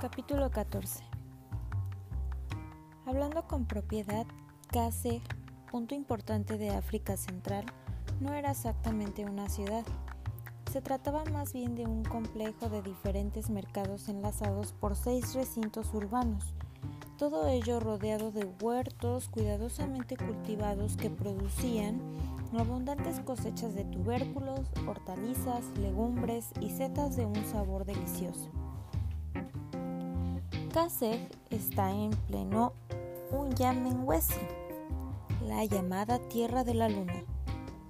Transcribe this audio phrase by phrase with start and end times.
[0.00, 1.02] Capítulo 14
[3.04, 4.26] Hablando con propiedad,
[4.70, 5.20] Kase,
[5.72, 7.64] punto importante de África Central,
[8.20, 9.84] no era exactamente una ciudad.
[10.70, 16.54] Se trataba más bien de un complejo de diferentes mercados enlazados por seis recintos urbanos,
[17.16, 22.00] todo ello rodeado de huertos cuidadosamente cultivados que producían
[22.56, 28.48] abundantes cosechas de tubérculos, hortalizas, legumbres y setas de un sabor delicioso.
[30.72, 32.74] Kasek está en pleno
[33.30, 34.40] Unyamenwesi,
[35.46, 37.24] la llamada Tierra de la Luna,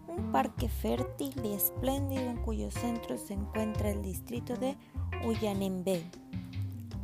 [0.07, 4.77] un parque fértil y espléndido en cuyo centro se encuentra el distrito de
[5.27, 6.05] Uyanembe.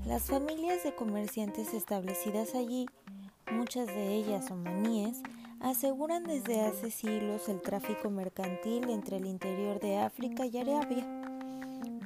[0.06, 2.86] Las familias de comerciantes establecidas allí,
[3.50, 5.22] muchas de ellas omaníes,
[5.60, 11.23] aseguran desde hace siglos el tráfico mercantil entre el interior de África y Arabia.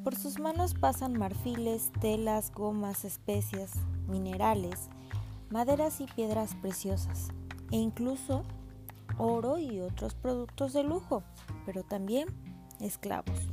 [0.05, 3.73] Por sus manos pasan marfiles, telas, gomas, especias,
[4.07, 4.89] minerales,
[5.51, 7.29] maderas y piedras preciosas,
[7.71, 8.45] e incluso
[9.19, 11.23] oro y otros productos de lujo,
[11.67, 12.29] pero también
[12.81, 13.49] esclavos.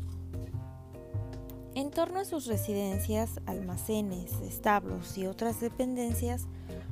[1.74, 6.48] En torno a sus residencias, almacenes, establos y otras dependencias,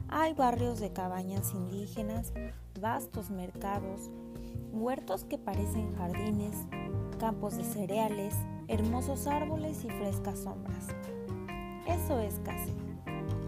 [0.10, 2.34] hay barrios de cabañas indígenas,
[2.82, 4.10] vastos mercados,
[4.74, 6.56] huertos que parecen jardines,
[7.24, 8.34] campos de cereales,
[8.68, 10.88] hermosos árboles y frescas sombras.
[11.88, 12.74] Eso es casi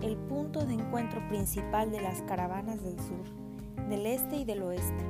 [0.02, 3.26] el punto de encuentro principal de las caravanas del sur,
[3.90, 5.04] del este y del oeste.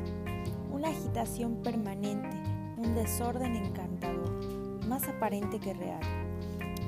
[0.71, 2.35] Una agitación permanente,
[2.77, 4.31] un desorden encantador,
[4.87, 6.01] más aparente que real.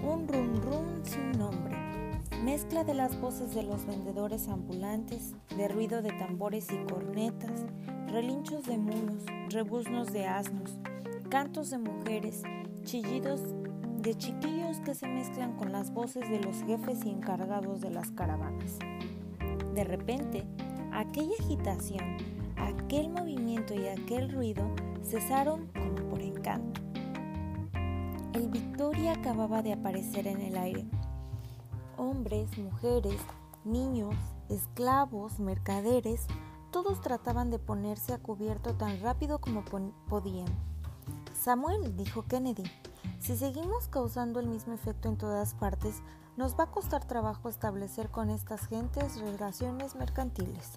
[0.02, 1.78] Un rum rum sin nombre,
[2.44, 7.66] mezcla de las voces de los vendedores ambulantes, de ruido de tambores y cornetas,
[8.08, 10.80] relinchos de mulos, rebuznos de asnos,
[11.30, 12.44] cantos de mujeres,
[12.84, 13.42] chillidos
[13.98, 18.12] de chiquillos que se mezclan con las voces de los jefes y encargados de las
[18.12, 18.80] caravanas.
[19.74, 20.48] De repente,
[20.94, 22.18] aquella agitación,
[22.56, 24.64] aquel movimiento y aquel ruido
[25.04, 26.82] cesaron como por encanto.
[28.34, 30.86] El Victoria acababa de aparecer en el aire.
[31.98, 33.20] Hombres, mujeres,
[33.66, 34.16] niños,
[34.48, 36.26] esclavos, mercaderes,
[36.72, 39.66] todos trataban de ponerse a cubierto tan rápido como
[40.08, 40.77] podían.
[41.48, 42.70] Samuel, dijo Kennedy,
[43.22, 46.02] si seguimos causando el mismo efecto en todas partes,
[46.36, 50.74] nos va a costar trabajo establecer con estas gentes relaciones mercantiles.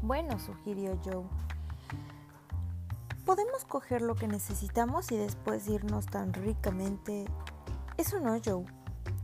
[0.00, 1.26] Bueno, sugirió Joe.
[3.26, 7.26] Podemos coger lo que necesitamos y después irnos tan ricamente.
[7.98, 8.64] Eso no, Joe.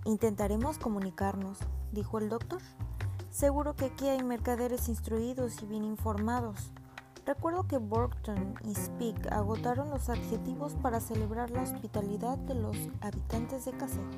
[0.05, 1.61] Intentaremos comunicarnos,
[1.93, 2.61] dijo el doctor.
[3.31, 6.73] Seguro que aquí hay mercaderes instruidos y bien informados.
[7.27, 13.65] Recuerdo que Burton y Speak agotaron los adjetivos para celebrar la hospitalidad de los habitantes
[13.65, 14.09] de Cassel.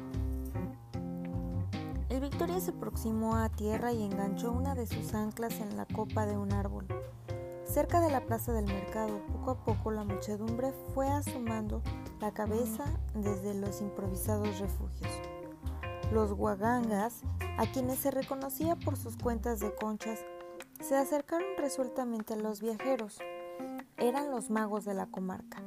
[2.11, 6.27] El Victoria se aproximó a tierra y enganchó una de sus anclas en la copa
[6.27, 6.87] de un árbol.
[7.65, 11.81] Cerca de la plaza del mercado, poco a poco la muchedumbre fue asomando
[12.21, 15.11] la cabeza desde los improvisados refugios.
[16.13, 17.23] Los guagangas,
[17.57, 20.19] a quienes se reconocía por sus cuentas de conchas,
[20.81, 23.19] se acercaron resueltamente a los viajeros.
[23.97, 25.63] Eran los magos de la comarca.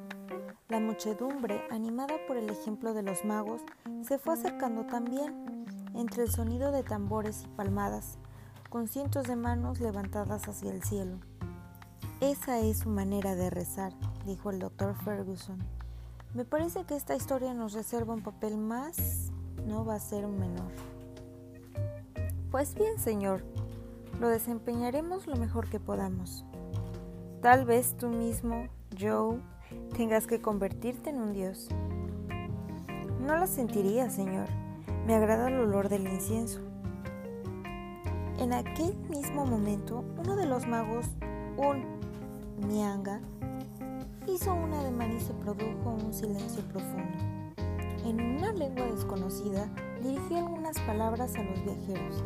[0.70, 3.62] La muchedumbre, animada por el ejemplo de los magos,
[4.02, 8.18] se fue acercando también, entre el sonido de tambores y palmadas,
[8.70, 11.20] con cientos de manos levantadas hacia el cielo.
[12.22, 13.94] Esa es su manera de rezar,
[14.26, 15.60] dijo el doctor Ferguson.
[16.34, 19.32] Me parece que esta historia nos reserva un papel más,
[19.66, 20.72] no va a ser un menor.
[22.50, 23.44] Pues bien, señor,
[24.22, 26.46] lo desempeñaremos lo mejor que podamos.
[27.42, 28.68] Tal vez tú mismo,
[28.98, 29.40] Joe,
[29.98, 31.70] tengas que convertirte en un dios.
[33.20, 34.48] No lo sentiría, señor.
[35.08, 36.60] Me agrada el olor del incienso.
[38.38, 41.08] En aquel mismo momento, uno de los magos,
[41.58, 41.84] un
[42.68, 43.22] mianga,
[44.28, 47.18] hizo un ademán y se produjo un silencio profundo.
[48.06, 49.68] En una lengua desconocida,
[50.04, 52.24] dirigió algunas palabras a los viajeros.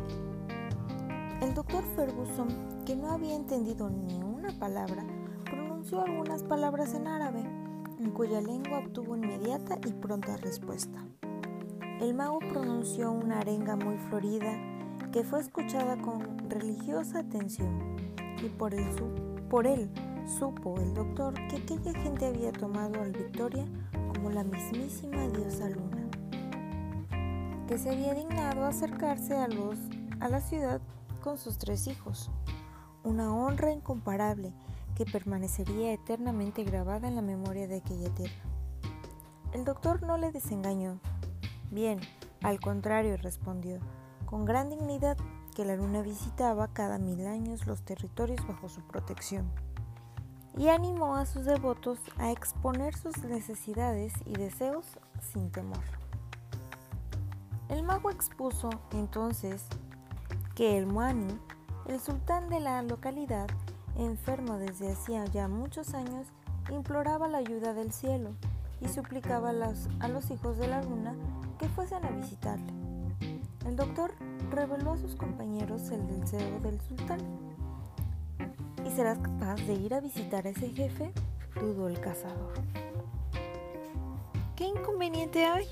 [1.46, 2.48] El doctor Ferguson,
[2.84, 5.06] que no había entendido ni una palabra,
[5.44, 7.38] pronunció algunas palabras en árabe,
[8.00, 10.98] en cuya lengua obtuvo inmediata y pronta respuesta.
[12.00, 14.58] El mago pronunció una arenga muy florida
[15.12, 17.96] que fue escuchada con religiosa atención
[18.44, 19.88] y por, él
[20.26, 23.66] supo el doctor que aquella gente había tomado al Victoria
[24.12, 26.10] como la mismísima diosa luna,
[27.68, 29.78] que se había dignado acercarse a, los,
[30.18, 30.80] a la ciudad
[31.26, 32.30] con sus tres hijos,
[33.02, 34.52] una honra incomparable
[34.94, 38.44] que permanecería eternamente grabada en la memoria de aquella tierra.
[39.52, 41.00] El doctor no le desengañó.
[41.72, 41.98] Bien,
[42.42, 43.80] Al contrario, respondió,
[44.24, 45.16] con gran dignidad
[45.56, 49.50] que la luna visitaba cada mil años los territorios bajo su protección
[50.56, 54.86] y animó a sus devotos a exponer sus necesidades y deseos
[55.32, 55.82] sin temor.
[57.68, 59.66] El mago expuso entonces
[60.56, 61.38] que el Muani,
[61.86, 63.46] el sultán de la localidad,
[63.98, 66.28] enfermo desde hacía ya muchos años,
[66.70, 68.30] imploraba la ayuda del cielo
[68.80, 71.14] y suplicaba a los, a los hijos de la luna
[71.58, 72.72] que fuesen a visitarle.
[73.66, 74.14] El doctor
[74.50, 77.20] reveló a sus compañeros el deseo del sultán
[78.86, 81.12] ¿Y serás capaz de ir a visitar a ese jefe?
[81.60, 82.54] dudó el cazador.
[84.54, 85.66] ¿Qué inconveniente hay?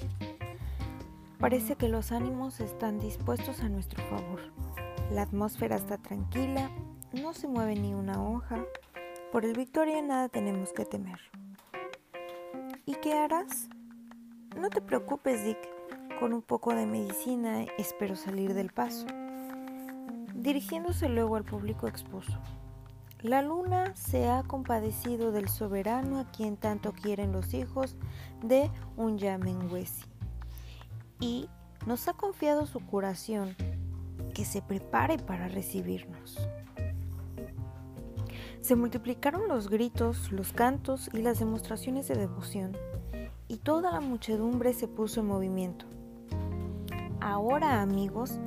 [1.38, 4.63] Parece que los ánimos están dispuestos a nuestro favor.
[5.10, 6.70] La atmósfera está tranquila,
[7.12, 8.64] no se mueve ni una hoja.
[9.32, 11.20] Por el Victoria nada tenemos que temer.
[12.86, 13.68] ¿Y qué harás?
[14.56, 15.58] No te preocupes, Dick.
[16.20, 19.06] Con un poco de medicina espero salir del paso.
[20.34, 22.38] Dirigiéndose luego al público expuso.
[23.20, 27.96] La luna se ha compadecido del soberano a quien tanto quieren los hijos
[28.42, 30.04] de un Yamenwesi
[31.20, 31.48] y
[31.86, 33.56] nos ha confiado su curación,
[34.32, 36.38] que se prepare para recibirnos.
[38.60, 42.76] Se multiplicaron los gritos, los cantos y las demostraciones de devoción,
[43.48, 45.86] y toda la muchedumbre se puso en movimiento.
[47.20, 48.38] Ahora, amigos,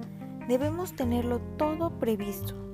[0.48, 2.68] debemos tenerlo todo previsto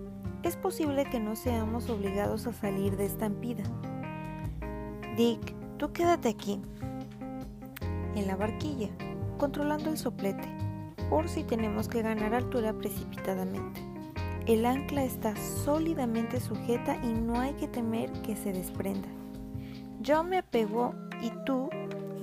[0.44, 3.64] es posible que no seamos obligados a salir de estampida.
[5.16, 6.62] Dick, tú quédate aquí,
[8.16, 8.90] en la barquilla,
[9.38, 10.50] controlando el soplete,
[11.10, 13.82] por si tenemos que ganar altura precipitadamente.
[14.46, 19.08] El ancla está sólidamente sujeta y no hay que temer que se desprenda.
[20.02, 21.70] Yo me apego y tú,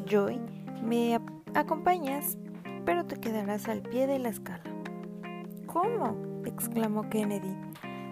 [0.07, 0.39] Joy,
[0.85, 1.19] me
[1.55, 2.37] acompañas,
[2.85, 4.63] pero te quedarás al pie de la escala.
[5.67, 6.17] ¿Cómo?
[6.45, 7.57] exclamó Kennedy.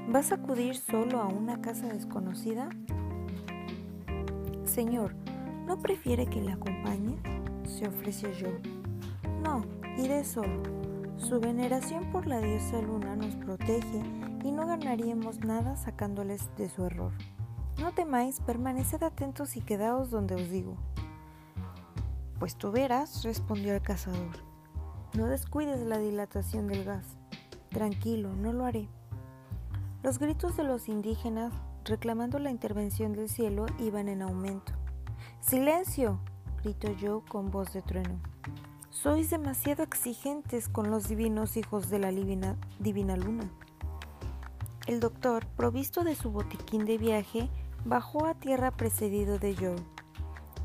[0.09, 2.71] ¿Vas a acudir solo a una casa desconocida?
[4.65, 5.15] Señor,
[5.67, 7.19] ¿no prefiere que le acompañe?
[7.69, 8.49] se ofreció yo.
[9.43, 9.63] No,
[9.99, 10.63] iré solo.
[11.17, 14.03] Su veneración por la diosa luna nos protege
[14.45, 17.13] y no ganaríamos nada sacándoles de su error.
[17.81, 20.77] No temáis, permaneced atentos y quedaos donde os digo.
[22.39, 24.37] Pues tú verás, respondió el cazador.
[25.15, 27.19] No descuides la dilatación del gas.
[27.71, 28.89] Tranquilo, no lo haré.
[30.03, 31.53] Los gritos de los indígenas
[31.85, 34.73] reclamando la intervención del cielo iban en aumento.
[35.41, 36.21] ¡Silencio!
[36.63, 38.21] gritó yo con voz de trueno.
[39.01, 43.49] Sois demasiado exigentes con los divinos hijos de la divina, luna.
[44.89, 47.49] El doctor, provisto de su botiquín de viaje,
[47.85, 49.77] bajó a tierra precedido de Joe.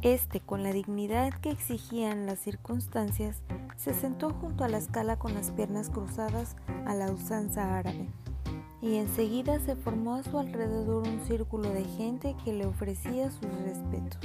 [0.02, 3.44] Este, con la dignidad que exigían las circunstancias,
[3.78, 6.56] se sentó junto a la escala con las piernas cruzadas
[6.88, 8.10] a la usanza árabe
[8.82, 13.52] y enseguida se formó a su alrededor un círculo de gente que le ofrecía sus
[13.64, 14.20] respetos.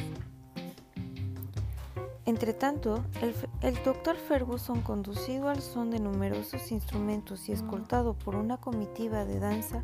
[2.28, 8.58] Entretanto, el, el doctor Ferguson, conducido al son de numerosos instrumentos y escoltado por una
[8.58, 9.82] comitiva de danza,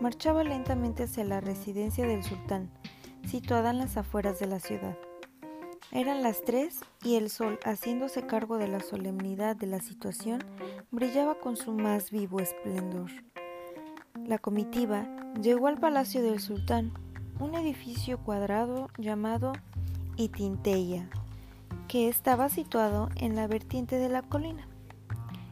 [0.00, 2.70] marchaba lentamente hacia la residencia del sultán,
[3.28, 4.96] situada en las afueras de la ciudad.
[5.92, 10.42] Eran las tres y el sol, haciéndose cargo de la solemnidad de la situación,
[10.90, 13.10] brillaba con su más vivo esplendor.
[14.26, 15.06] La comitiva
[15.38, 16.94] llegó al palacio del sultán,
[17.38, 19.52] un edificio cuadrado llamado
[20.16, 21.10] Itinteya,
[21.94, 24.66] que estaba situado en la vertiente de la colina.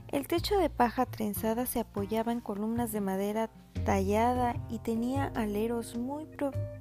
[0.09, 3.49] El techo de paja trenzada se apoyaba en columnas de madera
[3.85, 6.27] tallada y tenía aleros muy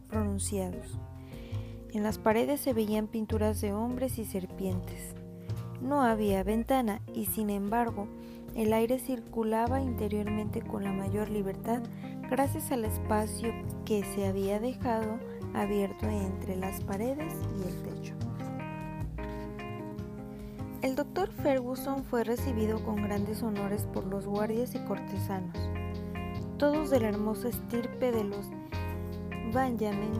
[0.09, 0.97] pronunciados.
[1.93, 5.13] En las paredes se veían pinturas de hombres y serpientes.
[5.79, 8.07] No había ventana y sin embargo
[8.55, 11.83] el aire circulaba interiormente con la mayor libertad
[12.31, 13.53] gracias al espacio
[13.85, 15.19] que se había dejado
[15.53, 17.80] abierto entre las paredes y el
[20.81, 25.55] El doctor Ferguson fue recibido con grandes honores por los guardias y cortesanos,
[26.57, 28.49] todos de la hermosa estirpe de los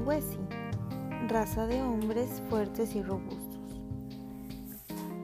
[0.06, 0.38] Wesi,
[1.28, 3.82] raza de hombres fuertes y robustos,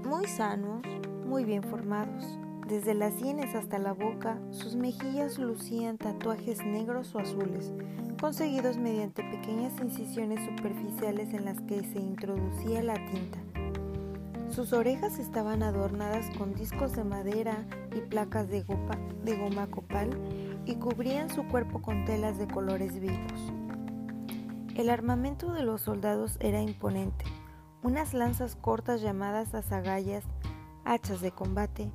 [0.04, 0.82] muy sanos,
[1.28, 7.20] muy bien formados, desde las sienes hasta la boca, sus mejillas lucían tatuajes negros o
[7.20, 7.72] azules,
[8.20, 13.47] conseguidos mediante pequeñas incisiones superficiales en las que se introducía la tinta.
[14.50, 20.10] Sus orejas estaban adornadas con discos de madera y placas de, goma copal
[20.66, 23.54] y cubrían su cuerpo con telas de colores vivos.
[24.76, 27.26] El armamento de los soldados era imponente.
[27.84, 30.24] Unas lanzas cortas llamadas azagallas
[30.88, 31.92] hachas de combate,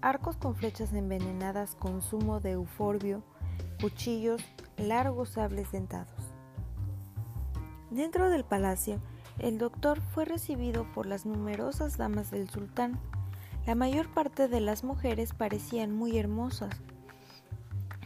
[0.00, 3.24] arcos con flechas envenenadas con zumo de euforbio,
[3.80, 4.40] cuchillos,
[4.76, 6.32] largos sables dentados.
[7.90, 9.00] Dentro del palacio,
[9.38, 12.98] el doctor fue recibido por las numerosas damas del sultán.
[13.66, 16.74] La mayor parte de las mujeres parecían muy hermosas,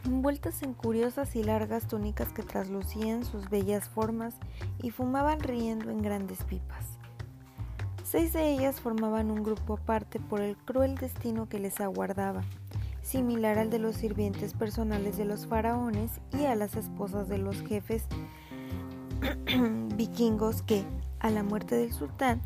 [0.04, 4.34] envueltas en curiosas y largas túnicas que traslucían sus bellas formas
[4.82, 6.86] y fumaban riendo en grandes pipas.
[8.02, 12.42] Seis de ellas formaban un grupo aparte por el cruel destino que les aguardaba,
[13.02, 17.62] similar al de los sirvientes personales de los faraones y a las esposas de los
[17.62, 18.04] jefes
[19.96, 20.84] vikingos que,
[21.20, 22.42] a la muerte del sultán,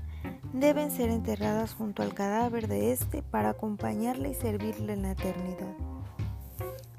[0.53, 5.75] deben ser enterradas junto al cadáver de éste para acompañarle y servirle en la eternidad.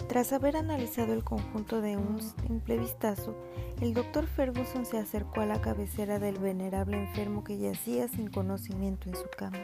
[0.08, 3.36] Tras haber analizado el conjunto de un simple vistazo,
[3.82, 9.10] el doctor Ferguson se acercó a la cabecera del venerable enfermo que yacía sin conocimiento
[9.10, 9.60] en su cama.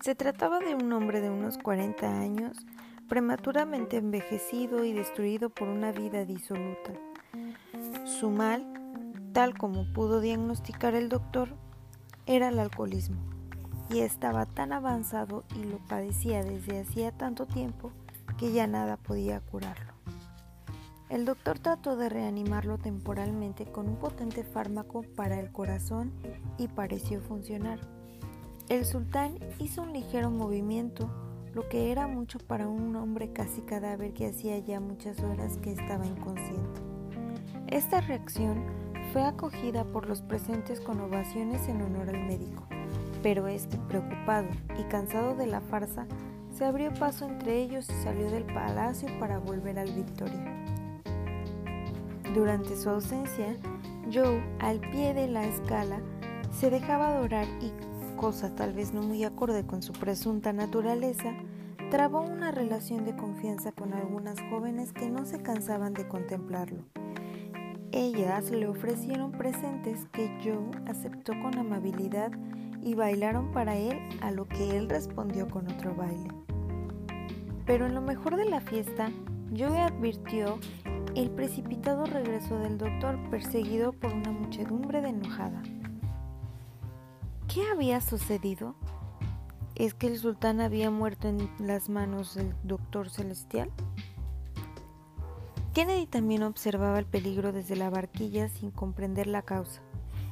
[0.00, 2.66] Se trataba de un hombre de unos 40 años,
[3.08, 6.92] prematuramente envejecido y destruido por una vida disoluta.
[8.04, 8.83] Su mal,
[9.34, 11.48] tal como pudo diagnosticar el doctor,
[12.24, 13.16] era el alcoholismo,
[13.90, 17.90] y estaba tan avanzado y lo padecía desde hacía tanto tiempo
[18.38, 19.92] que ya nada podía curarlo.
[21.08, 26.12] El doctor trató de reanimarlo temporalmente con un potente fármaco para el corazón
[26.56, 27.80] y pareció funcionar.
[28.68, 31.10] El sultán hizo un ligero movimiento,
[31.52, 35.72] lo que era mucho para un hombre casi cadáver que hacía ya muchas horas que
[35.72, 36.93] estaba inconsciente.
[37.74, 38.62] Esta reacción
[39.12, 42.68] fue acogida por los presentes con ovaciones en honor al médico,
[43.20, 44.46] pero este, preocupado
[44.78, 46.06] y cansado de la farsa,
[46.56, 50.64] se abrió paso entre ellos y salió del palacio para volver al Victoria.
[52.32, 53.56] Durante su ausencia,
[54.04, 55.98] Joe, al pie de la escala,
[56.52, 57.72] se dejaba adorar y,
[58.14, 61.34] cosa tal vez no muy acorde con su presunta naturaleza,
[61.90, 66.84] trabó una relación de confianza con algunas jóvenes que no se cansaban de contemplarlo.
[67.96, 72.32] Ellas le ofrecieron presentes que Joe aceptó con amabilidad
[72.82, 76.28] y bailaron para él, a lo que él respondió con otro baile.
[77.64, 79.12] Pero en lo mejor de la fiesta,
[79.56, 80.58] Joe advirtió
[81.14, 85.62] el precipitado regreso del doctor perseguido por una muchedumbre de enojada.
[87.46, 88.74] ¿Qué había sucedido?
[89.76, 93.70] ¿Es que el sultán había muerto en las manos del doctor celestial?
[95.74, 99.82] Kennedy también observaba el peligro desde la barquilla sin comprender la causa.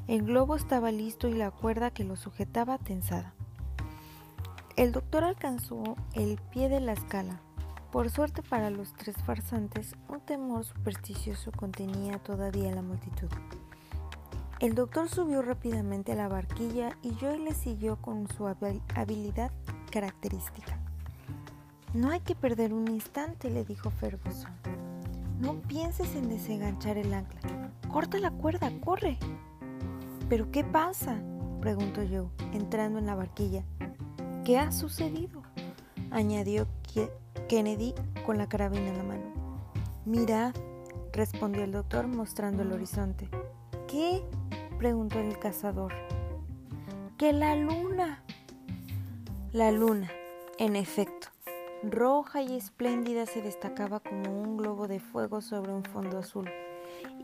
[0.07, 3.35] El globo estaba listo y la cuerda que lo sujetaba tensada.
[4.77, 7.41] El doctor alcanzó el pie de la escala.
[7.91, 13.29] Por suerte para los tres farsantes, un temor supersticioso contenía todavía la multitud.
[14.61, 19.51] El doctor subió rápidamente a la barquilla y Joy le siguió con su habilidad
[19.91, 20.79] característica.
[21.95, 24.53] No hay que perder un instante, le dijo Ferguson.
[25.43, 27.41] No pienses en desenganchar el ancla.
[27.93, 29.19] Corta la cuerda, corre.
[30.29, 31.21] ¿Pero qué pasa?
[31.61, 33.65] preguntó Joe, entrando en la barquilla.
[34.45, 35.43] ¿Qué ha sucedido?
[36.13, 36.69] añadió
[37.49, 37.93] Kennedy
[38.25, 39.25] con la carabina en la mano.
[40.05, 40.55] Mirad,
[41.13, 43.29] respondió el doctor mostrando el horizonte.
[43.89, 44.23] ¿Qué?
[44.79, 45.93] preguntó el cazador.
[47.19, 48.23] Que la luna.
[49.51, 50.09] La luna,
[50.59, 51.32] en efecto,
[51.83, 56.49] roja y espléndida se destacaba como un globo de fuego sobre un fondo azul.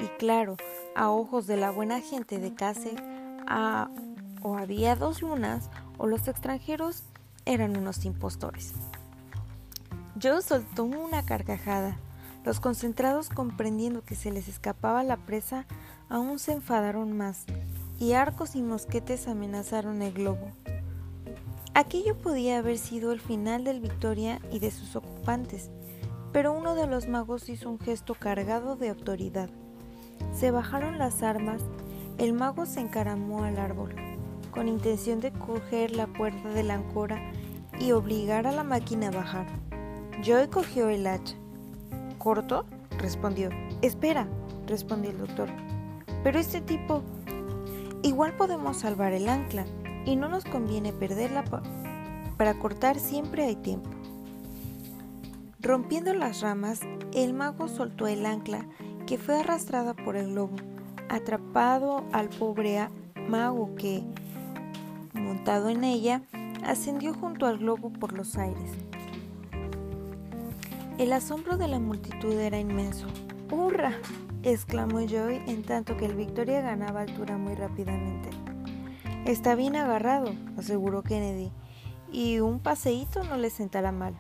[0.01, 0.57] Y claro,
[0.95, 2.97] a ojos de la buena gente de Case,
[4.43, 7.03] o había dos lunas o los extranjeros
[7.45, 8.75] eran unos impostores.
[10.21, 11.97] Joe soltó una carcajada.
[12.45, 15.67] Los concentrados, comprendiendo que se les escapaba la presa,
[16.09, 17.45] aún se enfadaron más,
[17.99, 20.51] y arcos y mosquetes amenazaron el globo.
[21.79, 25.71] Aquello podía haber sido el final del Victoria y de sus ocupantes,
[26.33, 29.49] pero uno de los magos hizo un gesto cargado de autoridad.
[30.35, 31.63] Se bajaron las armas,
[32.19, 33.95] el mago se encaramó al árbol,
[34.51, 37.31] con intención de coger la puerta de la ancora
[37.79, 39.47] y obligar a la máquina a bajar.
[40.21, 41.37] Joy cogió el hacha.
[42.19, 42.67] ¿Corto?
[42.99, 43.51] respondió.
[43.83, 44.27] Espera,
[44.67, 45.49] respondió el doctor.
[46.25, 47.05] Pero este tipo...
[48.03, 49.65] Igual podemos salvar el ancla
[50.05, 51.45] y no nos conviene perderla
[52.37, 53.91] para cortar siempre hay tiempo.
[55.61, 56.81] Rompiendo las ramas,
[57.13, 58.67] el mago soltó el ancla
[59.07, 60.57] que fue arrastrada por el globo,
[61.09, 62.89] atrapado al pobre
[63.29, 64.03] mago que,
[65.15, 66.23] montado en ella,
[66.65, 68.71] ascendió junto al globo por los aires.
[70.99, 73.07] El asombro de la multitud era inmenso.
[73.51, 73.93] ¡Hurra!
[74.43, 78.31] exclamó Joy en tanto que el Victoria ganaba altura muy rápidamente.
[79.29, 81.53] Está bien agarrado, aseguró Kennedy,
[82.11, 84.19] y un paseíto no le sentará mal.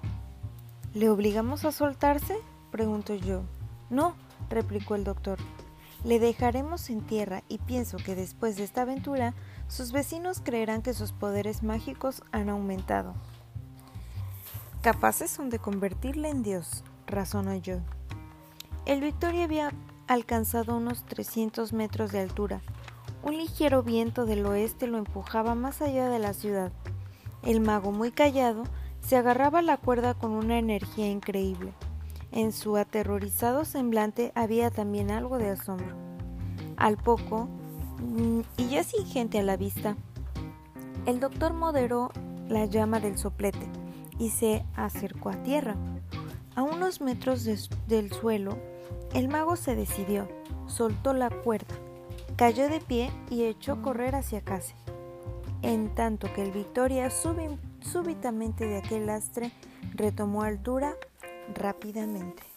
[0.92, 2.36] ¿Le obligamos a soltarse?
[2.70, 3.40] preguntó yo.
[3.88, 4.16] No,
[4.50, 5.38] replicó el doctor.
[6.04, 9.32] Le dejaremos en tierra y pienso que después de esta aventura
[9.66, 13.14] sus vecinos creerán que sus poderes mágicos han aumentado.
[14.82, 17.78] Capaces son de convertirle en Dios, razonó yo.
[18.84, 19.72] El Victoria había
[20.06, 22.60] alcanzado unos 300 metros de altura.
[23.28, 26.72] Un ligero viento del oeste lo empujaba más allá de la ciudad.
[27.42, 28.62] El mago, muy callado,
[29.00, 31.74] se agarraba a la cuerda con una energía increíble.
[32.32, 35.94] En su aterrorizado semblante había también algo de asombro.
[36.78, 37.50] Al poco,
[37.98, 39.94] mm, y ya sin gente a la vista,
[41.04, 42.10] el doctor moderó
[42.48, 43.68] la llama del soplete
[44.18, 45.76] y se acercó a tierra.
[46.54, 48.56] A unos metros del suelo,
[49.12, 50.26] el mago se decidió,
[50.66, 51.74] soltó la cuerda,
[52.38, 54.74] cayó de pie y echó a correr hacia casa.
[55.60, 59.50] En tanto que el Victoria súbitamente de aquel lastre
[59.96, 60.94] retomó altura
[61.52, 62.47] rápidamente.